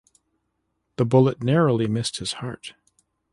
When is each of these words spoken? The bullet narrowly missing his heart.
The 0.95 1.05
bullet 1.05 1.43
narrowly 1.43 1.85
missing 1.85 2.23
his 2.23 2.33
heart. 2.41 2.73